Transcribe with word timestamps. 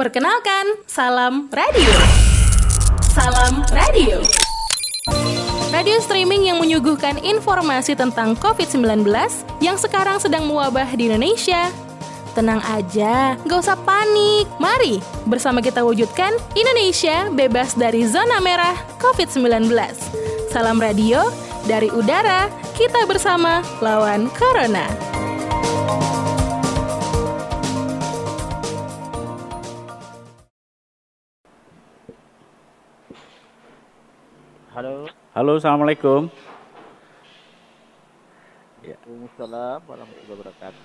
Perkenalkan, 0.00 0.80
Salam 0.88 1.52
Radio. 1.52 1.92
Salam 3.12 3.60
Radio. 3.68 4.24
Radio 5.68 6.00
streaming 6.00 6.48
yang 6.48 6.56
menyuguhkan 6.56 7.20
informasi 7.20 7.92
tentang 7.92 8.32
COVID-19 8.40 9.04
yang 9.60 9.76
sekarang 9.76 10.16
sedang 10.16 10.48
mewabah 10.48 10.88
di 10.96 11.12
Indonesia. 11.12 11.68
Tenang 12.32 12.64
aja, 12.64 13.36
gak 13.44 13.60
usah 13.60 13.76
panik. 13.76 14.48
Mari 14.56 15.04
bersama 15.28 15.60
kita 15.60 15.84
wujudkan 15.84 16.32
Indonesia 16.56 17.28
bebas 17.28 17.76
dari 17.76 18.08
zona 18.08 18.40
merah 18.40 18.80
COVID-19. 19.04 19.68
Salam 20.48 20.80
radio 20.80 21.28
dari 21.68 21.92
udara, 21.92 22.48
kita 22.72 23.04
bersama 23.04 23.60
lawan 23.84 24.32
Corona. 24.32 24.88
Halo. 34.80 35.04
Halo, 35.36 35.60
assalamualaikum. 35.60 36.32
Waalaikumsalam 38.80 39.84
warahmatullahi 39.84 40.32
wabarakatuh. 40.32 40.84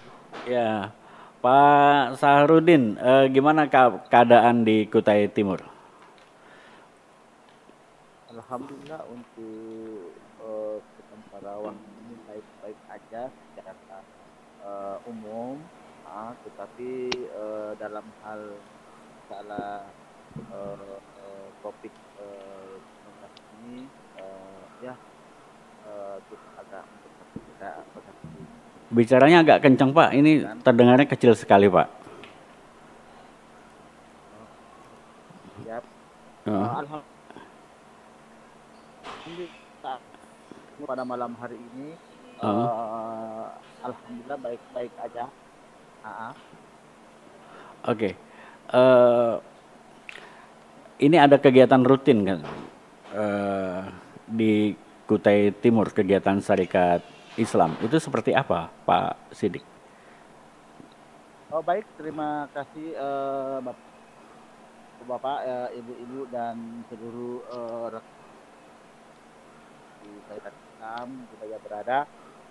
Ya, 0.52 0.92
Pak 1.40 2.20
Sahrudin, 2.20 3.00
eh, 3.00 3.32
gimana 3.32 3.72
keadaan 4.12 4.68
di 4.68 4.84
Kutai 4.92 5.32
Timur? 5.32 5.64
Alhamdulillah 8.36 9.00
untuk 9.08 10.12
uh, 10.44 10.84
Ketemparawang 11.00 11.80
ini 11.80 12.20
baik-baik 12.28 12.80
aja 12.92 13.32
secara 13.32 14.04
uh, 14.60 15.00
umum, 15.08 15.56
ah, 16.04 16.36
tetapi 16.44 17.16
uh, 17.32 17.72
dalam 17.80 18.04
hal 18.28 18.60
masalah 19.24 19.88
uh, 20.52 21.00
uh, 21.00 21.48
topik 21.64 21.96
uh, 22.20 22.65
ini 23.66 23.90
uh, 24.22 24.62
ya 24.86 24.94
uh, 25.90 26.18
agak 26.62 26.84
tidak 27.34 27.82
Bicaranya 28.94 29.42
agak 29.42 29.66
kencang, 29.66 29.92
Pak. 29.92 30.14
Ini 30.14 30.62
terdengarnya 30.62 31.10
kecil 31.10 31.34
sekali, 31.34 31.66
Pak. 31.68 31.90
Siap. 35.66 35.84
Uh, 36.46 36.70
Alhamdulillah 39.26 39.98
pada 40.86 41.04
malam 41.04 41.34
hari 41.42 41.58
ini 41.58 41.98
Uh. 42.36 42.68
uh, 42.68 43.48
alhamdulillah 43.80 44.36
baik-baik 44.44 44.92
aja. 45.00 45.32
Uh, 46.04 46.36
Oke. 47.88 48.12
Eh, 48.76 49.34
ini 51.06 51.16
ada 51.22 51.38
kegiatan 51.38 51.80
rutin 51.86 52.26
kan 52.26 52.40
Eh, 53.16 53.82
di 54.28 54.76
Kutai 55.08 55.56
Timur, 55.64 55.88
kegiatan 55.96 56.36
Syarikat 56.44 57.00
Islam. 57.40 57.80
Itu 57.80 57.96
seperti 57.96 58.36
apa, 58.36 58.68
Pak 58.84 59.32
Sidik? 59.32 59.64
Oh 61.48 61.64
baik, 61.64 61.88
terima 61.96 62.52
kasih 62.52 62.92
uh, 63.00 63.64
Bapak, 63.64 63.88
Bapak 65.08 65.40
uh, 65.48 65.70
Ibu-ibu 65.72 66.28
dan 66.28 66.84
seluruh 66.92 67.40
uh, 67.48 67.88
rekan 67.96 68.16
di 70.04 70.12
Syarikat 70.28 70.52
Islam 70.52 71.08
kita 71.32 71.46
yang 71.48 71.64
berada. 71.64 72.00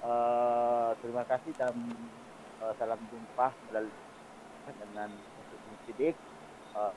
Uh, 0.00 0.96
terima 1.04 1.28
kasih 1.28 1.52
dan 1.60 1.76
uh, 2.64 2.72
salam 2.80 3.02
jumpa 3.12 3.52
melalui 3.68 3.92
dengan 4.72 5.10
Sidik. 5.84 6.16
Uh, 6.72 6.94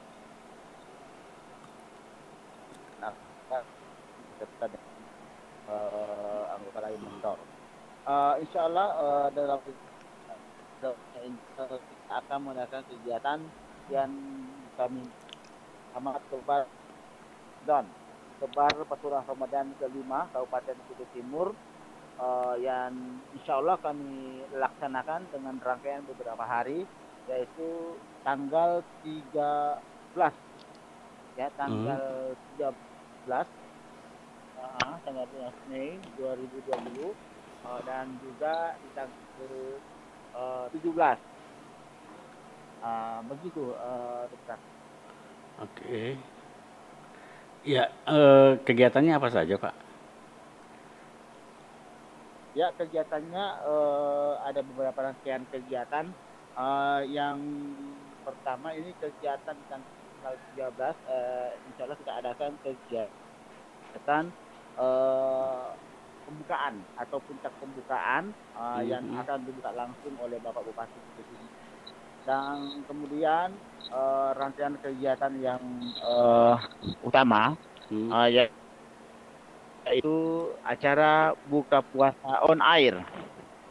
nah, 3.03 3.11
serta 4.37 4.65
dengan 4.69 4.93
uh, 5.69 6.43
anggota 6.57 6.79
lain 6.85 6.99
mentor. 7.01 7.37
Uh, 8.07 8.33
insya 8.39 8.69
Allah 8.71 8.87
uh, 8.95 9.27
dalam 9.35 9.59
kita 9.65 10.93
akan 12.07 12.39
mengadakan 12.39 12.83
kegiatan 12.87 13.39
yang 13.89 14.11
kami 14.77 15.03
amat 15.97 16.21
tebar 16.29 16.63
dan 17.65 17.83
tebar 18.37 18.71
Pasurah 18.85 19.25
Ramadan 19.25 19.73
kelima 19.81 20.29
Kabupaten 20.29 20.77
Kutai 20.87 21.09
Timur 21.17 21.57
uh, 22.21 22.55
yang 22.61 22.93
insya 23.33 23.57
Allah 23.57 23.81
kami 23.81 24.45
laksanakan 24.53 25.25
dengan 25.33 25.57
rangkaian 25.59 26.05
beberapa 26.05 26.45
hari 26.45 26.85
yaitu 27.27 27.97
tanggal 28.23 28.85
13 29.03 29.81
ya 31.35 31.47
tanggal 31.59 32.33
Hmm. 32.57 32.73
13 33.27 33.66
uh, 34.59 34.95
tanggal 35.05 35.25
13 35.29 35.71
Mei 35.71 35.97
2020 36.17 37.13
uh, 37.65 37.81
dan 37.85 38.17
juga 38.21 38.77
di 38.81 38.89
tanggal 38.97 39.51
uh, 40.33 40.67
17 40.73 40.81
uh, 42.83 43.19
begitu 43.29 43.73
uh, 43.77 44.25
Dokter. 44.29 44.59
Oke. 45.57 46.17
Ya, 47.67 47.91
eh, 48.07 48.51
kegiatannya 48.63 49.17
apa 49.17 49.27
saja, 49.27 49.59
Pak? 49.59 49.75
Ya 52.55 52.71
kegiatannya 52.73 53.45
eh, 53.69 54.33
ada 54.47 54.61
beberapa 54.65 55.11
rangkaian 55.11 55.43
kegiatan 55.51 56.09
eh, 56.57 57.01
yang 57.11 57.37
pertama 58.23 58.71
ini 58.71 58.95
kegiatan 58.97 59.57
tanggal 59.67 60.35
13 60.55 60.63
eh, 61.11 61.49
insya 61.69 61.81
Allah 61.85 61.97
kita 61.99 62.13
adakan 62.23 62.51
kegiatan 62.63 64.23
eh, 64.77 65.65
pembukaan 66.23 66.75
atau 66.95 67.17
puncak 67.19 67.53
pembukaan 67.57 68.23
eh, 68.31 68.81
yang 68.85 69.03
Mhm. 69.03 69.19
akan 69.21 69.39
dibuka 69.43 69.71
langsung 69.71 70.13
oleh 70.21 70.37
Bapak 70.37 70.61
Bupati 70.61 70.97
Tinggi. 71.15 71.47
Dan 72.23 72.83
kemudian 72.83 73.55
eh, 73.87 74.29
rangkaian 74.35 74.75
kegiatan 74.77 75.33
yang 75.39 75.61
eh, 76.03 76.55
utama 77.01 77.55
Hmm. 77.87 78.11
eh, 78.11 78.27
ya- 78.29 78.55
yaitu 79.87 80.17
acara 80.61 81.31
buka 81.47 81.79
puasa 81.79 82.43
on 82.43 82.59
air. 82.59 82.99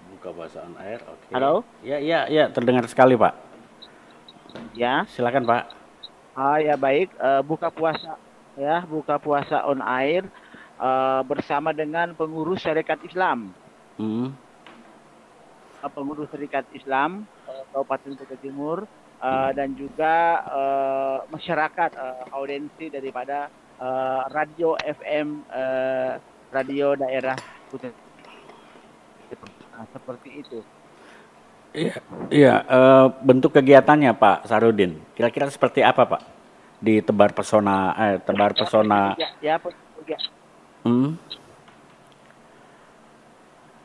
Buka 0.09 0.33
puasa 0.33 0.65
on 0.65 0.73
air, 0.81 0.97
oke. 1.05 1.29
Halo? 1.29 1.61
Ya, 1.85 2.01
ya, 2.01 2.25
ya, 2.27 2.49
terdengar 2.49 2.89
sekali, 2.89 3.13
Pak. 3.13 3.37
Ya, 4.73 5.05
Silakan, 5.13 5.45
Pak. 5.45 5.69
ah 6.33 6.57
ya 6.57 6.77
baik, 6.77 7.13
eh, 7.13 7.43
buka 7.45 7.69
puasa 7.69 8.17
ya, 8.57 8.81
buka 8.85 9.21
puasa 9.21 9.69
on 9.69 9.85
air 9.85 10.25
eh, 10.77 11.21
bersama 11.25 11.73
dengan 11.73 12.13
pengurus 12.13 12.63
Syarikat 12.63 13.01
Islam, 13.05 13.53
Hmm. 13.97 14.29
Eh, 15.81 15.91
pengurus 15.93 16.29
Syarikat 16.29 16.69
Islam 16.77 17.25
eh, 17.49 17.65
Kabupaten 17.73 18.13
Kutai 18.17 18.39
Timur 18.41 18.85
eh, 19.21 19.51
dan 19.57 19.73
juga 19.73 20.45
eh, 20.45 21.19
masyarakat 21.33 21.91
eh, 21.97 22.25
audiensi 22.37 22.93
daripada 22.93 23.49
eh, 23.81 24.21
radio 24.33 24.77
FM 24.77 25.49
eh, 25.49 26.13
radio 26.53 26.93
daerah 26.97 27.37
Kutai. 27.73 27.93
Nah, 29.77 29.85
seperti 29.93 30.31
itu. 30.41 30.59
Iya, 31.77 31.97
iya. 32.33 32.55
eh, 32.65 33.07
bentuk 33.21 33.53
kegiatannya 33.53 34.17
Pak 34.17 34.49
Sarudin, 34.49 34.97
kira-kira 35.13 35.53
seperti 35.53 35.85
apa 35.85 36.09
Pak? 36.09 36.23
Di 36.81 37.01
tebar 37.01 37.33
pesona, 37.33 37.93
eh, 37.97 38.17
tebar 38.21 38.53
pesona. 38.57 39.17
Ya, 39.17 39.33
ya, 39.41 39.57
ya, 39.61 39.86
Hmm. 40.87 41.19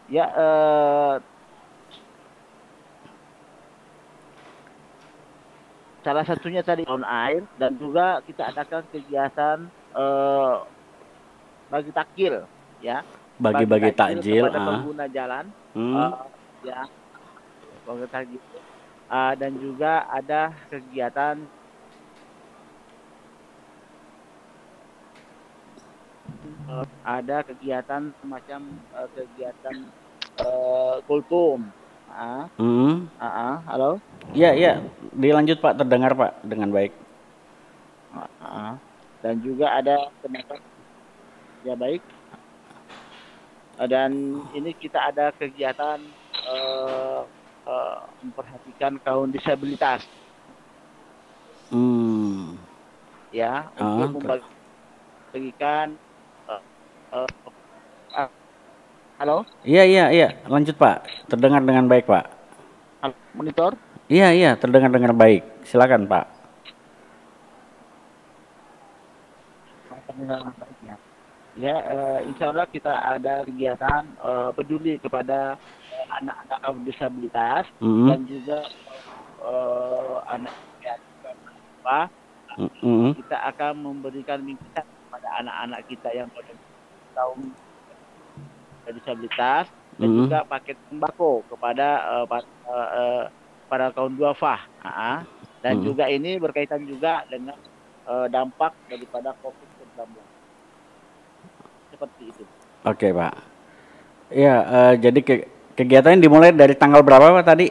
ya 0.06 0.26
eh, 0.28 1.14
salah 6.02 6.26
satunya 6.26 6.62
tadi 6.62 6.86
on 6.86 7.02
air 7.02 7.46
dan 7.56 7.74
juga 7.76 8.22
kita 8.22 8.50
adakan 8.50 8.84
kegiatan 8.90 9.58
eh, 9.94 10.56
bagi 11.70 11.92
takjil 11.92 12.46
ya 12.82 13.02
Bagi-bagi 13.42 13.90
takjil. 13.92 14.46
kepada 14.46 14.60
ah. 14.60 14.68
pengguna 14.70 15.06
jalan 15.10 15.46
Hmm. 15.72 15.96
eh, 15.96 16.14
ya 16.68 16.82
bagi 17.82 18.08
takjil 18.08 18.42
Ah, 19.08 19.36
dan 19.36 19.60
juga 19.60 20.08
ada 20.08 20.56
kegiatan 20.72 21.36
eh, 26.72 26.86
ada 27.04 27.44
kegiatan 27.44 28.16
semacam 28.20 28.62
eh, 28.96 29.08
kegiatan 29.12 29.76
eh, 30.40 30.96
kultum 31.06 31.68
ah 32.12 32.48
Hmm. 32.56 33.08
ah, 33.20 33.28
ah, 33.28 33.56
halo 33.72 34.00
Ya, 34.32 34.56
ya. 34.56 34.80
Dilanjut 35.12 35.60
Pak, 35.60 35.76
terdengar 35.76 36.16
Pak 36.16 36.48
dengan 36.48 36.72
baik. 36.72 36.96
Ah, 38.16 38.28
ah. 38.40 38.74
dan 39.22 39.38
juga 39.40 39.70
ada 39.70 40.08
tenaga 40.24 40.56
ya 41.62 41.76
baik 41.76 42.02
Eh, 43.80 43.88
dan 43.88 44.12
ini 44.52 44.76
kita 44.76 45.00
ada 45.10 45.32
kegiatan 45.34 46.00
eh, 46.46 47.22
eh, 47.66 47.98
memperhatikan 48.22 49.00
kaum 49.02 49.32
disabilitas 49.32 50.04
Hmm. 51.72 52.60
ya 53.32 53.72
untuk 53.80 54.20
membagikan 54.20 55.96
uh, 57.12 57.28
uh, 57.28 58.20
uh, 58.20 58.30
halo 59.20 59.44
Iya, 59.68 59.84
iya, 59.86 60.06
iya. 60.12 60.28
Lanjut, 60.48 60.76
Pak. 60.80 61.28
Terdengar 61.30 61.62
dengan 61.64 61.86
baik, 61.92 62.08
Pak. 62.08 62.26
halo 63.04 63.16
monitor 63.36 63.72
Iya, 64.12 64.36
iya, 64.36 64.52
terdengar 64.60 64.92
dengan 64.92 65.16
baik. 65.16 65.44
Silakan, 65.64 66.08
Pak. 66.08 66.26
ya 71.60 71.76
eh, 71.84 72.20
insya 72.32 72.52
Allah 72.52 72.68
kita 72.72 72.90
ada 72.90 73.44
kegiatan 73.44 74.04
eh, 74.08 74.50
peduli 74.56 74.96
kepada 75.04 75.60
eh, 75.92 76.06
anak-anak 76.20 76.58
kaum 76.64 76.80
disabilitas 76.88 77.68
Mm-mm. 77.84 78.08
dan 78.08 78.20
juga 78.24 78.60
eh, 79.44 80.16
anak 80.32 80.56
yang 80.80 81.02
apa 81.84 82.02
Mm-mm. 82.56 83.12
kita 83.20 83.38
akan 83.52 83.72
memberikan 83.84 84.40
bingkisan 84.48 84.86
kepada 84.88 85.28
anak-anak 85.44 85.82
kita 85.92 86.10
yang 86.16 86.28
pada 86.32 86.52
kaum 87.14 87.52
disabilitas 88.92 89.70
dan 89.96 90.10
Mhm. 90.10 90.18
juga 90.26 90.38
paket 90.44 90.78
sembako 90.90 91.46
kepada 91.48 91.88
eh, 92.20 92.26
pa- 92.28 92.44
eh, 92.44 92.90
eh, 92.98 93.24
para 93.70 93.94
kaum 93.96 94.12
duafa 94.12 94.60
Ah, 94.82 95.24
dan 95.62 95.80
Mhm. 95.80 95.86
juga 95.86 96.10
ini 96.10 96.36
berkaitan 96.42 96.84
juga 96.84 97.24
dengan 97.30 97.56
eh, 98.02 98.28
dampak 98.34 98.74
daripada 98.90 99.38
COVID-19 99.40 100.26
seperti 101.88 102.34
itu. 102.34 102.44
Oke, 102.82 103.14
Pak. 103.14 103.34
Iya, 104.34 104.56
eh, 104.66 104.94
jadi 104.98 105.20
ke- 105.22 105.46
kegiatannya 105.78 106.24
dimulai 106.24 106.50
dari 106.50 106.74
tanggal 106.74 107.06
berapa, 107.06 107.30
Pak, 107.30 107.46
tadi? 107.46 107.68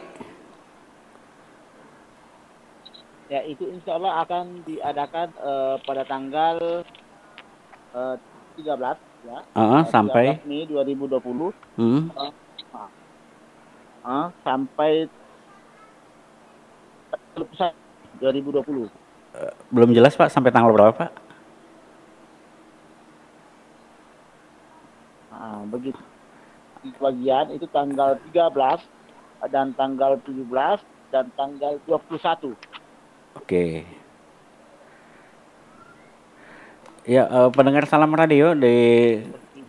Ya 3.27 3.43
itu 3.43 3.63
insya 3.67 3.95
Allah 3.99 4.23
akan 4.23 4.63
diadakan 4.63 5.27
eh, 5.35 5.75
pada 5.83 6.03
tanggal 6.07 6.83
eh, 7.91 8.15
13 8.55 9.10
ya. 9.25 9.39
Eh, 9.53 9.81
sampai 9.89 10.25
13 10.41 10.49
Mei 10.49 10.61
2020 10.65 11.53
Hmm. 11.77 12.09
eh, 14.05 14.25
sampai 14.41 14.91
31 17.35 17.75
2020. 18.19 18.89
belum 19.71 19.95
jelas, 19.95 20.13
Pak, 20.19 20.27
sampai 20.27 20.51
tanggal 20.51 20.75
berapa, 20.75 20.91
Pak? 20.91 21.11
Nah, 25.31 25.63
begitu. 25.71 25.97
Di 26.83 26.91
bagian 26.99 27.55
itu 27.55 27.65
tanggal 27.71 28.19
13 28.29 28.83
dan 29.49 29.71
tanggal 29.73 30.19
17 30.27 30.83
dan 31.09 31.31
tanggal 31.39 31.79
21. 31.87 32.53
Oke. 33.39 33.87
Ya, 37.01 37.25
eh, 37.25 37.49
pendengar 37.49 37.89
salam 37.89 38.13
radio 38.13 38.53
di 38.53 39.17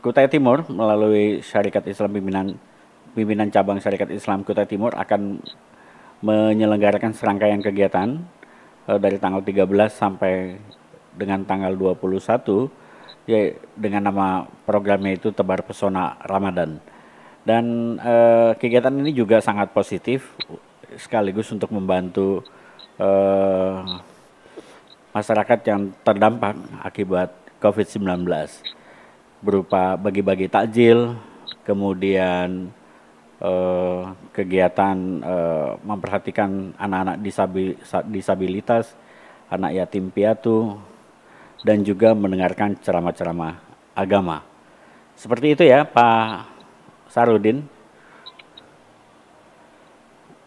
Kutai 0.05 0.29
Timur 0.29 0.69
melalui 0.69 1.41
Syarikat 1.41 1.89
Islam 1.89 2.13
Pimpinan 2.13 2.61
Pimpinan 3.17 3.49
Cabang 3.49 3.81
Syarikat 3.81 4.13
Islam 4.13 4.45
Kutai 4.45 4.69
Timur 4.69 4.93
akan 4.93 5.41
menyelenggarakan 6.21 7.17
serangkaian 7.17 7.65
kegiatan 7.65 8.21
eh, 8.85 8.99
dari 9.01 9.17
tanggal 9.17 9.41
13 9.41 9.65
sampai 9.89 10.61
dengan 11.17 11.49
tanggal 11.49 11.73
21 11.73 12.05
ya 13.25 13.57
dengan 13.81 14.13
nama 14.13 14.45
programnya 14.69 15.17
itu 15.17 15.33
Tebar 15.33 15.65
Pesona 15.65 16.21
Ramadan. 16.29 16.85
Dan 17.49 17.97
eh, 17.97 18.53
kegiatan 18.61 18.93
ini 18.93 19.17
juga 19.17 19.41
sangat 19.41 19.73
positif 19.73 20.37
sekaligus 21.01 21.49
untuk 21.49 21.73
membantu 21.73 22.45
eh, 23.01 24.12
masyarakat 25.13 25.61
yang 25.69 25.93
terdampak 26.03 26.57
akibat 26.81 27.31
COVID-19 27.61 28.27
berupa 29.45 29.95
bagi-bagi 30.01 30.49
takjil, 30.49 31.15
kemudian 31.63 32.73
eh, 33.43 34.03
kegiatan 34.33 34.97
eh, 35.23 35.71
memperhatikan 35.85 36.75
anak-anak 36.81 37.17
disabi- 37.21 37.79
sa- 37.85 38.07
disabilitas, 38.07 38.97
anak 39.53 39.77
yatim 39.77 40.09
piatu, 40.09 40.81
dan 41.63 41.85
juga 41.87 42.17
mendengarkan 42.17 42.75
ceramah-ceramah 42.81 43.61
agama. 43.95 44.43
Seperti 45.15 45.55
itu 45.55 45.63
ya, 45.69 45.85
Pak 45.87 46.49
Sarudin. 47.13 47.63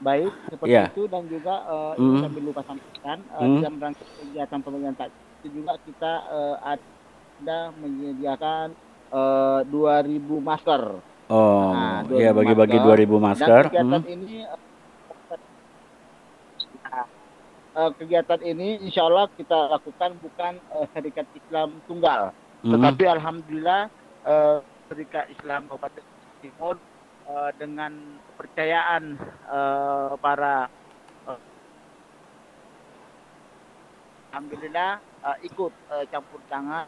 Baik, 0.05 0.29
seperti 0.45 0.69
Iya. 0.69 0.83
itu 0.87 1.03
dan 1.09 1.23
juga 1.25 1.55
eh, 1.65 1.93
Mm. 1.97 2.05
ini 2.05 2.15
sambil 2.21 2.43
lupa 2.45 2.61
sampaikan 2.61 3.17
eh, 3.25 3.41
Mm. 3.41 3.57
dalam 3.57 3.75
rangka 3.81 4.03
kegiatan 4.13 4.59
pembagian 4.61 4.93
takjil 4.93 5.25
itu 5.41 5.47
juga 5.51 5.73
kita 5.81 6.11
eh, 6.29 6.55
ada 6.61 7.59
menyediakan 7.73 8.67
eh, 9.09 9.59
2000 9.65 10.37
masker. 10.39 11.01
Oh, 11.25 11.73
Nah, 11.73 12.05
ya 12.13 12.29
2000 12.29 12.37
bagi-bagi 12.37 12.77
masker. 12.77 12.85
2000 12.85 13.17
masker. 13.17 13.63
Dan 13.65 13.65
kegiatan 13.65 14.01
Hmm. 14.01 14.13
ini 14.13 14.35
eh, 17.75 17.91
kegiatan 17.97 18.39
ini 18.41 18.67
insya 18.81 19.01
Allah 19.03 19.25
kita 19.33 19.73
lakukan 19.73 20.21
bukan 20.21 20.53
eh, 20.55 20.85
Serikat 20.93 21.25
Islam 21.33 21.81
Tunggal, 21.83 22.29
Hmm. 22.61 22.77
tetapi 22.77 23.03
alhamdulillah 23.09 23.89
eh, 24.21 24.57
Serikat 24.85 25.25
Islam 25.29 25.65
Kabupaten 25.65 26.03
Timur 26.39 26.77
eh, 27.25 27.51
dengan 27.55 27.91
kepercayaan 28.23 29.03
eh, 29.47 30.11
para 30.17 30.69
eh, 31.25 31.41
alhamdulillah 34.31 34.91
eh, 34.99 35.37
ikut 35.43 35.71
eh, 35.91 36.05
campur 36.07 36.41
tangan 36.45 36.87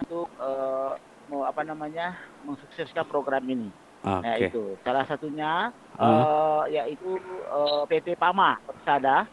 untuk 0.00 0.28
eh, 0.36 0.92
mau 1.26 1.42
apa 1.42 1.62
namanya 1.62 2.14
mensukseskan 2.40 3.06
program 3.06 3.42
ini. 3.44 3.70
Nah 4.06 4.22
Oke. 4.22 4.46
itu 4.46 4.62
salah 4.80 5.02
satunya 5.04 5.74
Ah. 5.96 6.62
eh, 6.68 6.76
yaitu 6.76 7.16
eh, 7.42 7.82
PT 7.88 8.14
Pama 8.14 8.60
Persada 8.62 9.26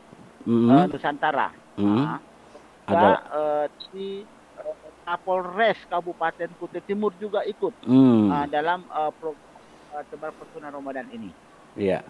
Hmm. 0.44 0.68
eh, 0.70 0.86
Nusantara. 0.92 1.48
Hmm. 1.80 2.04
Nah, 2.04 2.20
Ada. 2.84 3.12
eh, 3.32 3.66
di 3.90 4.08
Kapolres 5.04 5.78
Kabupaten 5.88 6.50
Kutai 6.58 6.82
Timur 6.82 7.12
juga 7.20 7.44
ikut 7.44 7.76
Hmm. 7.84 8.32
eh, 8.32 8.46
dalam 8.48 8.84
eh, 8.88 9.12
program 9.20 9.52
eh, 9.94 10.04
Tebar 10.10 10.32
Pesona 10.34 10.72
Ramadan 10.72 11.08
ini. 11.12 11.30
Iya. 11.76 12.02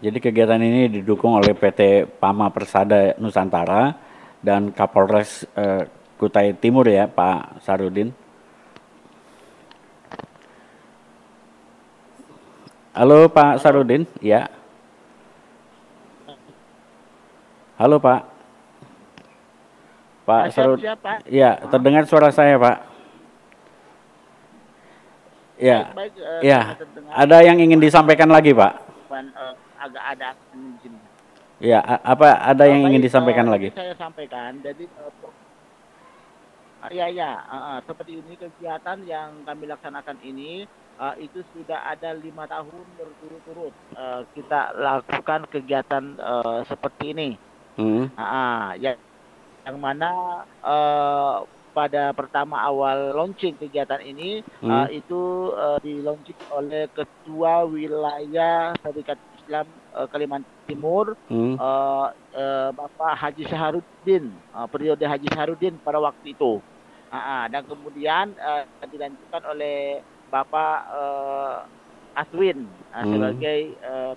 Jadi 0.00 0.16
kegiatan 0.16 0.58
ini 0.58 1.00
didukung 1.00 1.36
oleh 1.36 1.52
PT 1.52 2.08
Pama 2.18 2.48
Persada 2.48 3.12
Nusantara 3.20 3.94
dan 4.40 4.72
Kapolres 4.72 5.44
eh, 5.54 5.86
Kutai 6.16 6.52
Timur 6.52 6.84
ya, 6.84 7.08
Pak 7.08 7.64
Sarudin. 7.64 8.12
Halo 12.90 13.30
Pak 13.30 13.62
Sarudin, 13.62 14.02
ya. 14.20 14.50
Halo 17.78 17.96
Pak. 17.96 18.20
Pak 20.26 20.52
Pak. 21.00 21.18
Ya, 21.26 21.56
terdengar 21.70 22.04
suara 22.06 22.28
saya 22.30 22.56
Pak. 22.60 22.76
Ya, 25.60 25.92
Baik, 25.92 26.16
eh, 26.16 26.40
ya. 26.48 26.60
kita 26.72 26.88
terdengar, 26.88 27.12
Ada 27.20 27.36
yang 27.44 27.58
ingin 27.60 27.80
disampaikan 27.84 28.32
lagi 28.32 28.56
Pak? 28.56 28.72
Eh, 29.12 29.54
agak 29.76 30.04
ada. 30.16 30.28
Ya, 31.60 31.84
apa 31.84 32.40
ada 32.40 32.64
yang 32.64 32.80
Eh, 32.80 32.88
ingin 32.88 33.00
baik, 33.04 33.08
disampaikan 33.12 33.46
lagi? 33.52 33.68
Saya 33.76 33.92
sampaikan. 34.00 34.56
Jadi 34.64 34.88
Ah, 36.80 36.88
iya. 36.88 37.36
Ah, 37.44 37.76
ah, 37.76 37.78
seperti 37.84 38.24
ini 38.24 38.40
kegiatan 38.40 39.04
yang 39.04 39.44
kami 39.44 39.68
laksanakan 39.68 40.16
ini 40.24 40.64
ah, 40.96 41.12
itu 41.20 41.44
sudah 41.52 41.84
ada 41.84 42.16
lima 42.16 42.48
tahun 42.48 42.84
berturut-turut 42.96 43.72
eh, 43.92 44.20
kita 44.32 44.72
lakukan 44.80 45.44
kegiatan 45.52 46.16
eh, 46.16 46.60
seperti 46.64 47.12
ini. 47.12 47.28
Hmm, 47.76 48.08
ah, 48.16 48.72
ya, 48.80 48.96
yang 49.70 49.78
mana 49.80 50.10
eh, 50.60 51.36
pada 51.70 52.10
pertama 52.18 52.58
awal 52.66 53.14
launching 53.14 53.54
kegiatan 53.54 54.02
ini 54.02 54.42
Hmm. 54.60 54.70
ah, 54.70 54.88
itu 54.90 55.20
eh, 55.54 55.78
di 55.86 55.94
launching 56.02 56.36
oleh 56.50 56.90
Ketua 56.90 57.64
Wilayah 57.64 58.74
Serikat 58.82 59.18
Islam 59.32 59.78
eh, 59.94 60.06
Kalimantan 60.10 60.50
Timur 60.66 61.14
hmm, 61.30 61.54
eh, 61.56 62.06
eh, 62.34 62.70
Bapak 62.74 63.14
Haji 63.16 63.44
Saharudin, 63.46 64.24
eh, 64.42 64.66
periode 64.68 65.04
Haji 65.06 65.28
Saharudin 65.30 65.78
pada 65.80 66.02
waktu 66.02 66.34
itu. 66.34 66.60
Ah, 67.10 67.16
ah, 67.16 67.44
dan 67.50 67.64
kemudian 67.66 68.34
eh, 68.36 68.64
dilanjutkan 68.90 69.42
oleh 69.46 70.02
Bapak 70.26 70.76
eh, 70.90 71.58
Aswin 72.18 72.74
eh, 72.90 73.04
Hmm. 73.06 73.10
sebagai 73.14 73.58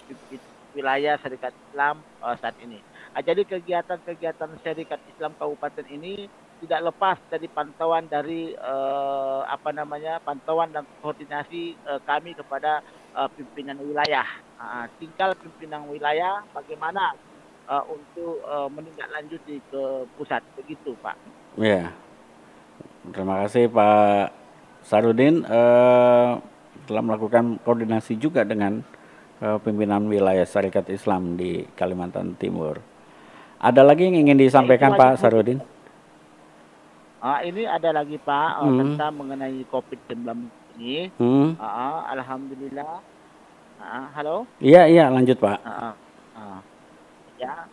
pimpin 0.10 0.41
wilayah 0.74 1.15
Serikat 1.22 1.53
Islam 1.69 2.01
eh, 2.25 2.36
saat 2.41 2.57
ini. 2.60 2.81
Ah, 3.13 3.22
jadi 3.22 3.46
kegiatan-kegiatan 3.46 4.58
Serikat 4.65 4.98
Islam 5.13 5.38
Kabupaten 5.38 5.86
ini 5.86 6.25
tidak 6.65 6.89
lepas 6.89 7.17
dari 7.29 7.46
pantauan 7.46 8.10
dari 8.10 8.58
eh, 8.58 9.41
apa 9.46 9.70
namanya 9.70 10.17
pantauan 10.17 10.74
dan 10.74 10.82
koordinasi 10.98 11.77
eh, 11.77 12.01
kami 12.10 12.34
kepada 12.34 12.82
eh, 13.13 13.29
pimpinan 13.38 13.77
wilayah. 13.86 14.25
Ah, 14.58 14.89
tinggal 14.98 15.38
pimpinan 15.38 15.86
wilayah 15.86 16.41
bagaimana 16.55 17.13
uh, 17.67 17.84
untuk 17.88 18.43
uh, 18.43 18.67
menindaklanjuti 18.72 19.60
ke 19.72 19.84
pusat 20.20 20.43
begitu 20.60 20.96
Pak. 21.00 21.15
Ya, 21.60 21.91
terima 23.12 23.43
kasih 23.46 23.70
Pak 23.72 24.32
Sarudin 24.84 25.48
uh, 25.48 26.39
telah 26.84 27.03
melakukan 27.03 27.60
koordinasi 27.63 28.20
juga 28.20 28.43
dengan 28.43 28.84
uh, 29.39 29.58
pimpinan 29.63 30.08
wilayah 30.12 30.43
Syarikat 30.43 30.91
Islam 30.91 31.39
di 31.39 31.63
Kalimantan 31.75 32.36
Timur. 32.36 32.92
Ada 33.63 33.79
lagi 33.79 34.12
yang 34.12 34.27
ingin 34.27 34.36
disampaikan 34.36 35.00
Pak 35.00 35.24
Sarudin? 35.24 35.63
Uh, 37.24 37.39
ini 37.48 37.63
ada 37.63 37.96
lagi 37.96 38.20
Pak 38.20 38.60
uh, 38.60 38.67
hmm. 38.67 38.79
tentang 39.00 39.15
mengenai 39.15 39.63
COVID-19 39.72 40.51
ini. 40.75 41.08
Hmm. 41.15 41.55
Uh, 41.55 42.00
Alhamdulillah. 42.12 43.00
Uh, 43.79 44.05
halo. 44.20 44.43
Iya 44.60 44.91
iya 44.91 45.08
lanjut 45.08 45.39
Pak. 45.39 45.63
Uh, 45.63 45.96
uh, 46.36 46.60
ya. 47.39 47.63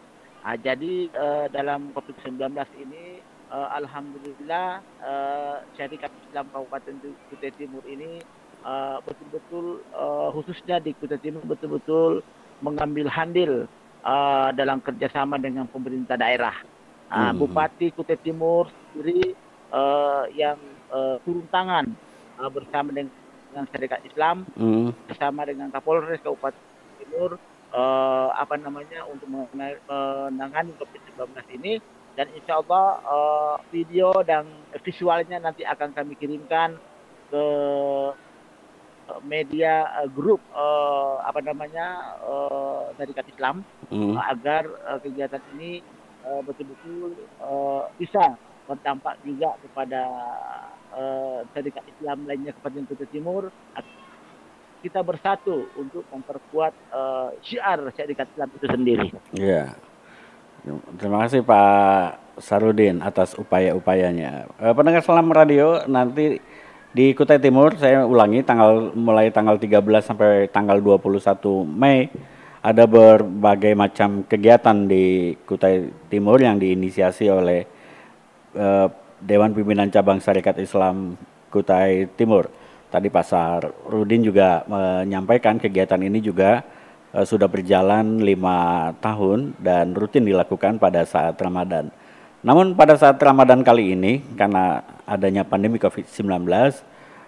Uh, 0.46 0.54
jadi 0.62 1.10
uh, 1.10 1.50
dalam 1.50 1.90
COVID-19 1.90 2.38
ini 2.78 3.18
uh, 3.50 3.74
alhamdulillah 3.74 4.86
uh, 5.02 5.58
syarikat 5.74 6.14
Islam 6.30 6.54
Kabupaten 6.54 6.94
Kutai 7.34 7.50
Timur 7.58 7.82
ini 7.90 8.22
betul-betul 9.02 9.82
uh, 9.90 10.30
uh, 10.30 10.38
khususnya 10.38 10.78
di 10.78 10.94
Kutai 10.94 11.18
Timur 11.18 11.42
betul-betul 11.42 12.22
mengambil 12.62 13.10
handil 13.10 13.66
uh, 14.04 14.50
dalam 14.52 14.80
kerjasama 14.80 15.36
dengan 15.40 15.68
pemerintah 15.68 16.16
daerah. 16.16 16.56
Uh, 17.10 17.34
hmm. 17.34 17.42
Bupati 17.42 17.90
Kutai 17.90 18.20
Timur 18.22 18.70
sendiri 18.94 19.34
uh, 19.74 20.30
yang 20.30 20.58
uh, 20.94 21.18
turun 21.26 21.46
tangan 21.50 21.90
uh, 22.38 22.50
bersama 22.50 22.94
dengan, 22.94 23.10
dengan 23.50 23.64
Syarikat 23.74 24.00
Islam, 24.06 24.46
hmm. 24.54 25.10
bersama 25.10 25.42
dengan 25.42 25.74
Kapolres 25.74 26.22
Kabupaten 26.22 26.62
Timur, 27.02 27.34
uh, 27.74 28.28
apa 28.34 28.54
namanya 28.58 29.06
untuk 29.10 29.26
menangani 29.30 30.70
COVID-19 30.78 31.34
ini 31.58 31.82
dan 32.18 32.26
insya 32.34 32.58
Allah 32.58 32.86
uh, 33.06 33.56
video 33.70 34.10
dan 34.26 34.46
visualnya 34.82 35.38
nanti 35.38 35.62
akan 35.62 35.94
kami 35.94 36.18
kirimkan 36.18 36.74
ke 37.30 37.44
media 39.26 39.88
uh, 39.98 40.08
grup 40.10 40.38
uh, 40.54 41.20
apa 41.26 41.42
namanya 41.42 42.16
uh, 42.22 42.90
dari 42.94 43.12
Islam 43.26 43.66
mm. 43.90 44.14
uh, 44.14 44.22
agar 44.30 44.64
uh, 44.86 44.98
kegiatan 45.02 45.42
ini 45.56 45.82
uh, 46.22 46.40
betul-betul 46.46 47.18
uh, 47.42 47.90
bisa 47.98 48.38
berdampak 48.70 49.18
juga 49.26 49.58
kepada 49.66 50.02
uh, 50.94 51.42
Islam 51.98 52.28
lainnya 52.30 52.54
kepada 52.54 52.78
Kota 52.86 53.06
Timur 53.10 53.50
kita 54.80 55.04
bersatu 55.04 55.68
untuk 55.76 56.08
memperkuat 56.08 56.72
uh, 56.92 57.28
syiar 57.44 57.84
Serikat 57.92 58.26
Islam 58.32 58.48
itu 58.56 58.66
sendiri. 58.66 59.08
Iya. 59.36 59.76
Terima 61.00 61.24
kasih 61.24 61.40
Pak 61.40 62.36
Sarudin 62.40 63.00
atas 63.00 63.32
upaya-upayanya. 63.36 64.48
Eh, 64.60 64.74
pendengar 64.76 65.00
Salam 65.00 65.32
Radio 65.32 65.84
nanti 65.88 66.36
di 66.90 67.14
Kutai 67.14 67.38
Timur 67.38 67.78
saya 67.78 68.02
ulangi 68.02 68.42
tanggal 68.42 68.90
mulai 68.98 69.30
tanggal 69.30 69.54
13 69.54 69.78
sampai 70.02 70.50
tanggal 70.50 70.82
21 70.82 71.62
Mei 71.62 72.10
ada 72.60 72.84
berbagai 72.84 73.72
macam 73.78 74.26
kegiatan 74.26 74.90
di 74.90 75.32
Kutai 75.46 75.86
Timur 76.10 76.42
yang 76.42 76.58
diinisiasi 76.58 77.30
oleh 77.30 77.64
eh, 78.58 78.86
Dewan 79.22 79.54
Pimpinan 79.54 79.88
Cabang 79.88 80.18
Syarikat 80.18 80.58
Islam 80.58 81.14
Kutai 81.52 82.10
Timur. 82.18 82.50
Tadi 82.90 83.06
Pak 83.06 83.22
Sarudin 83.22 84.26
juga 84.26 84.66
menyampaikan 84.66 85.62
kegiatan 85.62 86.02
ini 86.02 86.18
juga 86.18 86.66
uh, 87.14 87.22
sudah 87.22 87.46
berjalan 87.46 88.18
lima 88.18 88.90
tahun 88.98 89.54
dan 89.62 89.94
rutin 89.94 90.26
dilakukan 90.26 90.82
pada 90.82 91.06
saat 91.06 91.38
Ramadan. 91.38 91.86
Namun 92.40 92.72
pada 92.72 92.96
saat 92.96 93.20
Ramadan 93.20 93.60
kali 93.60 93.92
ini 93.92 94.24
karena 94.32 94.80
adanya 95.04 95.44
pandemi 95.44 95.76
COVID-19, 95.76 96.24
uh, 96.32 96.64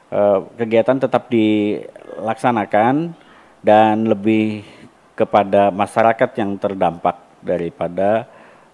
eh, 0.09 0.39
kegiatan 0.57 0.97
tetap 0.97 1.29
dilaksanakan 1.29 3.13
dan 3.61 4.09
lebih 4.09 4.65
kepada 5.13 5.69
masyarakat 5.69 6.31
yang 6.41 6.57
terdampak 6.57 7.21
daripada 7.45 8.25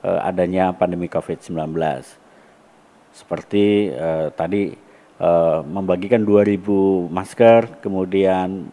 uh, 0.07 0.23
adanya 0.23 0.71
pandemi 0.71 1.11
COVID-19. 1.11 1.75
Seperti 3.11 3.91
uh, 3.95 4.31
tadi 4.35 4.87
membagikan 5.67 6.23
2000 6.23 7.11
masker, 7.11 7.83
kemudian 7.83 8.71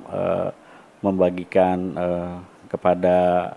membagikan 1.01 1.98
kepada 2.69 3.50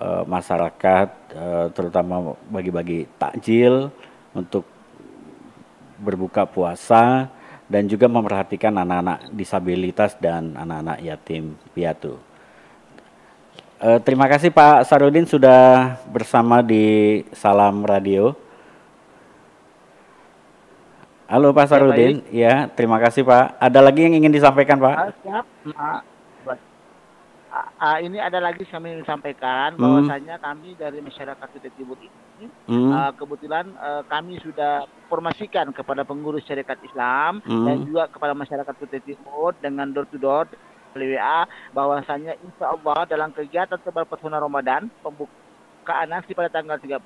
uh, 0.00 0.22
masyarakat 0.28 1.08
uh, 1.36 1.66
terutama 1.72 2.36
bagi-bagi 2.48 3.08
takjil 3.16 3.88
untuk 4.36 4.64
berbuka 5.96 6.44
puasa 6.44 7.32
dan 7.66 7.88
juga 7.90 8.06
memperhatikan 8.06 8.70
anak-anak 8.70 9.32
disabilitas 9.32 10.14
dan 10.20 10.54
anak-anak 10.54 11.02
yatim 11.02 11.56
piatu. 11.74 12.20
Uh, 13.76 14.00
terima 14.00 14.24
kasih 14.24 14.48
Pak 14.48 14.88
Sarudin 14.88 15.28
sudah 15.28 15.96
bersama 16.08 16.64
di 16.64 17.20
Salam 17.36 17.84
Radio. 17.84 18.32
Halo 21.26 21.50
Pak 21.50 21.66
Sarudin, 21.66 22.22
ya, 22.30 22.70
ya 22.70 22.70
terima 22.70 23.02
kasih 23.02 23.26
Pak. 23.26 23.58
Ada 23.58 23.82
lagi 23.82 24.06
yang 24.06 24.14
ingin 24.14 24.30
disampaikan 24.30 24.78
Pak? 24.78 25.10
Siap, 25.26 25.44
uh, 27.52 27.98
ini 28.02 28.18
ada 28.18 28.38
lagi 28.42 28.64
kami 28.66 29.02
sampaikan 29.06 29.74
hmm. 29.74 29.80
bahwasanya 29.80 30.36
kami 30.40 30.74
dari 30.76 30.98
masyarakat 31.00 31.46
Kutai 31.50 31.72
Timur 31.74 31.98
ini 32.00 32.46
hmm. 32.68 32.90
uh, 32.92 33.12
kebetulan 33.14 33.66
uh, 33.78 34.02
kami 34.06 34.38
sudah 34.42 34.84
formasikan 35.08 35.70
kepada 35.70 36.02
pengurus 36.02 36.44
syarikat 36.44 36.78
Islam 36.82 37.40
hmm. 37.44 37.64
dan 37.66 37.76
juga 37.86 38.02
kepada 38.10 38.34
masyarakat 38.34 38.74
Kutai 38.76 39.02
Timur 39.02 39.54
dengan 39.60 39.90
door 39.90 40.06
to 40.10 40.18
door 40.18 40.46
WA 40.96 41.44
bahwasanya 41.76 42.40
insya 42.40 42.72
Allah 42.72 43.04
dalam 43.04 43.28
kegiatan 43.36 43.76
tebar 43.84 44.08
pesona 44.08 44.40
Ramadan 44.40 44.88
pembukaan 45.04 46.08
nanti 46.08 46.32
pada 46.32 46.48
tanggal 46.48 46.80
13 46.80 46.96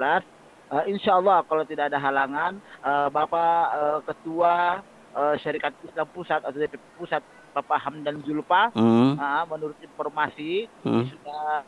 uh, 0.70 0.84
insya 0.86 1.18
Allah 1.18 1.42
kalau 1.44 1.66
tidak 1.66 1.90
ada 1.90 1.98
halangan 1.98 2.62
uh, 2.86 3.10
Bapak 3.10 3.62
uh, 3.74 3.98
Ketua 4.06 4.80
uh, 5.14 5.34
Syarikat 5.42 5.74
Islam 5.82 6.06
Pusat 6.14 6.40
atau 6.46 6.58
DPP 6.58 6.84
Pusat 6.96 7.22
Bapak 7.50 7.82
Hamdan 7.82 8.22
Zulpa 8.22 8.70
hmm. 8.72 9.18
uh, 9.18 9.44
menurut 9.50 9.78
informasi 9.82 10.70
hmm. 10.86 11.04
sudah 11.10 11.66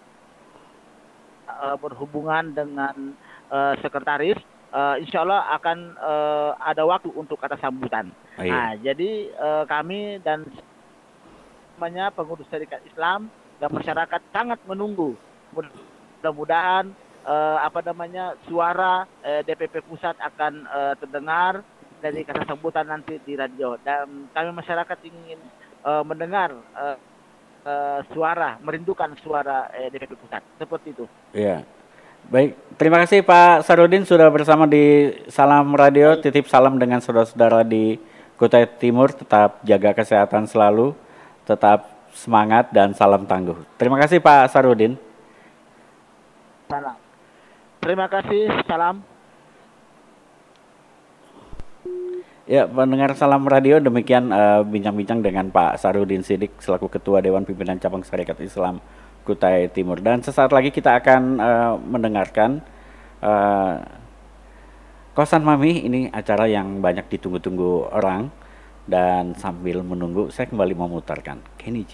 uh, 1.50 1.76
berhubungan 1.78 2.54
dengan 2.54 3.14
uh, 3.50 3.74
sekretaris 3.82 4.38
uh, 4.72 4.96
insya 4.98 5.22
Allah 5.22 5.46
akan 5.60 5.78
uh, 6.00 6.50
ada 6.62 6.82
waktu 6.88 7.12
untuk 7.12 7.38
kata 7.38 7.60
sambutan. 7.60 8.10
Oh, 8.38 8.44
iya. 8.44 8.52
Nah, 8.52 8.70
jadi 8.80 9.10
uh, 9.36 9.64
kami 9.68 10.18
dan 10.24 10.48
namanya 11.76 12.14
pengurus 12.14 12.46
Serikat 12.46 12.78
Islam 12.86 13.26
dan 13.58 13.74
masyarakat 13.74 14.20
sangat 14.30 14.62
menunggu. 14.70 15.18
Mudah-mudahan 15.50 16.94
uh, 17.26 17.58
apa 17.58 17.82
namanya 17.82 18.38
suara 18.46 19.02
uh, 19.02 19.40
DPP 19.42 19.82
pusat 19.90 20.14
akan 20.22 20.62
uh, 20.70 20.94
terdengar 20.94 21.66
dari 21.98 22.22
kata 22.26 22.46
sambutan 22.46 22.86
nanti 22.86 23.18
di 23.22 23.34
radio 23.38 23.78
dan 23.82 24.30
kami 24.34 24.50
masyarakat 24.54 24.98
ingin 25.06 25.38
uh, 25.84 26.02
mendengar 26.06 26.54
uh, 26.74 26.96
uh, 27.66 28.00
suara, 28.10 28.58
merindukan 28.62 29.12
suara 29.22 29.70
uh, 29.70 29.88
DPP 29.90 30.14
Pusat. 30.18 30.42
Seperti 30.58 30.88
itu. 30.94 31.04
Iya. 31.34 31.66
Baik, 32.22 32.54
terima 32.78 33.02
kasih 33.02 33.26
Pak 33.26 33.66
Sarudin 33.66 34.06
sudah 34.06 34.30
bersama 34.30 34.70
di 34.70 35.10
Salam 35.26 35.74
Radio. 35.74 36.14
Titip 36.22 36.46
salam 36.46 36.78
dengan 36.78 37.02
saudara-saudara 37.02 37.66
di 37.66 37.98
Kutai 38.38 38.62
Timur. 38.78 39.10
Tetap 39.10 39.58
jaga 39.66 39.90
kesehatan 39.90 40.46
selalu, 40.46 40.94
tetap 41.42 41.90
semangat 42.14 42.70
dan 42.70 42.94
salam 42.94 43.26
tangguh. 43.26 43.58
Terima 43.74 43.98
kasih 43.98 44.22
Pak 44.22 44.54
Sarudin. 44.54 44.94
Salam. 46.70 46.96
Terima 47.82 48.06
kasih, 48.06 48.46
salam. 48.70 49.11
Ya, 52.42 52.66
pendengar 52.66 53.14
Salam 53.14 53.46
Radio 53.46 53.78
demikian 53.78 54.34
eh, 54.34 54.66
bincang-bincang 54.66 55.22
uh, 55.22 55.24
dengan 55.30 55.46
Pak 55.54 55.78
Sarudin 55.78 56.26
Sidik 56.26 56.58
selaku 56.58 56.90
Ketua 56.90 57.22
Dewan 57.22 57.46
Pimpinan 57.46 57.78
Cabang 57.78 58.02
Syarikat 58.02 58.34
Islam 58.42 58.82
Kutai 59.22 59.70
Timur. 59.70 60.02
Dan 60.02 60.26
sesaat 60.26 60.50
lagi 60.50 60.74
kita 60.74 60.98
akan 60.98 61.38
uh, 61.38 61.74
mendengarkan 61.78 62.58
uh, 63.22 63.78
Kosan 65.14 65.46
Mami. 65.46 65.86
Ini 65.86 66.10
acara 66.10 66.50
yang 66.50 66.82
banyak 66.82 67.06
ditunggu-tunggu 67.14 67.94
orang. 67.94 68.34
Dan 68.90 69.38
sambil 69.38 69.78
menunggu 69.86 70.34
saya 70.34 70.50
kembali 70.50 70.74
memutarkan 70.74 71.38
Kenny 71.54 71.86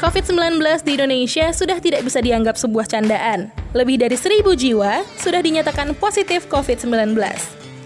COVID-19 0.00 0.64
di 0.80 0.96
Indonesia 0.96 1.52
sudah 1.52 1.76
tidak 1.76 2.00
bisa 2.08 2.24
dianggap 2.24 2.56
sebuah 2.56 2.88
candaan. 2.88 3.52
Lebih 3.76 4.00
dari 4.00 4.16
seribu 4.16 4.56
jiwa 4.56 5.04
sudah 5.20 5.44
dinyatakan 5.44 5.92
positif 5.92 6.48
COVID-19. 6.48 7.20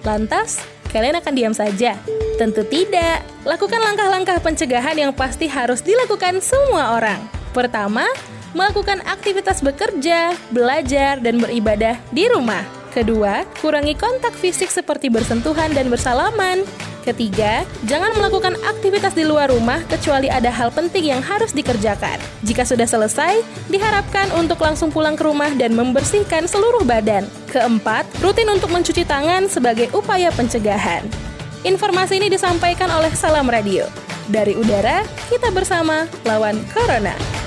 Lantas, 0.07 0.63
kalian 0.95 1.19
akan 1.19 1.33
diam 1.35 1.51
saja? 1.51 1.99
Tentu 2.39 2.63
tidak. 2.71 3.27
Lakukan 3.43 3.83
langkah-langkah 3.83 4.39
pencegahan 4.39 4.95
yang 4.95 5.11
pasti 5.11 5.51
harus 5.51 5.83
dilakukan 5.83 6.39
semua 6.39 6.95
orang. 6.95 7.19
Pertama, 7.51 8.07
melakukan 8.55 9.03
aktivitas 9.05 9.59
bekerja, 9.59 10.39
belajar, 10.55 11.19
dan 11.19 11.43
beribadah 11.43 11.99
di 12.15 12.31
rumah. 12.31 12.84
Kedua, 12.95 13.43
kurangi 13.59 13.99
kontak 13.99 14.31
fisik 14.39 14.71
seperti 14.71 15.11
bersentuhan 15.11 15.75
dan 15.75 15.91
bersalaman. 15.91 16.63
Ketiga, 17.03 17.67
jangan 17.91 18.15
melakukan 18.15 18.55
aktivitas 18.63 19.19
di 19.19 19.27
luar 19.27 19.51
rumah 19.51 19.83
kecuali 19.91 20.31
ada 20.31 20.49
hal 20.49 20.71
penting 20.71 21.11
yang 21.11 21.21
harus 21.21 21.51
dikerjakan. 21.51 22.17
Jika 22.47 22.63
sudah 22.63 22.87
selesai, 22.87 23.43
diharapkan 23.67 24.31
untuk 24.39 24.63
langsung 24.63 24.95
pulang 24.95 25.19
ke 25.19 25.27
rumah 25.27 25.51
dan 25.59 25.75
membersihkan 25.75 26.47
seluruh 26.47 26.87
badan. 26.87 27.27
Keempat, 27.51 28.07
rutin 28.23 28.49
untuk 28.49 28.71
mencuci 28.71 29.03
tangan 29.03 29.51
sebagai 29.51 29.91
upaya 29.91 30.31
pencegahan. 30.31 31.03
Informasi 31.67 32.23
ini 32.23 32.31
disampaikan 32.31 32.89
oleh 32.95 33.11
Salam 33.13 33.51
Radio. 33.51 33.91
Dari 34.31 34.55
udara, 34.55 35.03
kita 35.29 35.51
bersama 35.51 36.07
lawan 36.25 36.63
Corona. 36.73 37.44